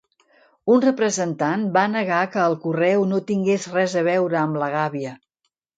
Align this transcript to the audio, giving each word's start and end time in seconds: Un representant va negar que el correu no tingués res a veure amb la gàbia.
Un 0.75 0.81
representant 0.85 1.67
va 1.77 1.83
negar 1.97 2.23
que 2.37 2.41
el 2.47 2.59
correu 2.67 3.07
no 3.13 3.23
tingués 3.31 3.71
res 3.79 3.99
a 4.03 4.05
veure 4.13 4.45
amb 4.45 4.63
la 4.65 4.77
gàbia. 4.81 5.19